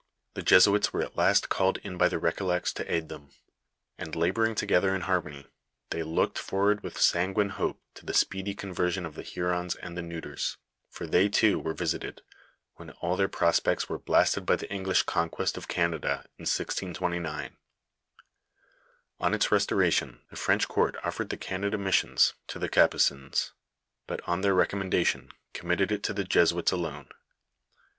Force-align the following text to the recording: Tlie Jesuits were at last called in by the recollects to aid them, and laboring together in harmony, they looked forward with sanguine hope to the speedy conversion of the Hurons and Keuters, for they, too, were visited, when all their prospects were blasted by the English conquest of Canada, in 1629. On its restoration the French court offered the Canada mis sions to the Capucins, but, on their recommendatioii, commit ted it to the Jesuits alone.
Tlie 0.33 0.45
Jesuits 0.45 0.91
were 0.91 1.03
at 1.03 1.15
last 1.15 1.47
called 1.49 1.77
in 1.83 1.95
by 1.95 2.09
the 2.09 2.17
recollects 2.17 2.73
to 2.73 2.91
aid 2.91 3.07
them, 3.07 3.29
and 3.99 4.15
laboring 4.15 4.55
together 4.55 4.95
in 4.95 5.01
harmony, 5.01 5.45
they 5.91 6.01
looked 6.01 6.39
forward 6.39 6.81
with 6.81 6.99
sanguine 6.99 7.49
hope 7.49 7.79
to 7.93 8.03
the 8.03 8.13
speedy 8.15 8.55
conversion 8.55 9.05
of 9.05 9.13
the 9.13 9.21
Hurons 9.21 9.75
and 9.75 9.95
Keuters, 9.95 10.57
for 10.89 11.05
they, 11.05 11.29
too, 11.29 11.59
were 11.59 11.75
visited, 11.75 12.23
when 12.77 12.89
all 13.03 13.15
their 13.15 13.27
prospects 13.27 13.89
were 13.89 13.99
blasted 13.99 14.43
by 14.43 14.55
the 14.55 14.71
English 14.73 15.03
conquest 15.03 15.55
of 15.55 15.67
Canada, 15.67 16.25
in 16.39 16.45
1629. 16.49 17.57
On 19.19 19.33
its 19.35 19.51
restoration 19.51 20.19
the 20.31 20.35
French 20.35 20.67
court 20.67 20.95
offered 21.03 21.29
the 21.29 21.37
Canada 21.37 21.77
mis 21.77 21.93
sions 21.93 22.33
to 22.47 22.57
the 22.57 22.69
Capucins, 22.69 23.51
but, 24.07 24.19
on 24.27 24.41
their 24.41 24.55
recommendatioii, 24.55 25.29
commit 25.53 25.77
ted 25.77 25.91
it 25.91 26.01
to 26.01 26.11
the 26.13 26.23
Jesuits 26.23 26.71
alone. 26.71 27.07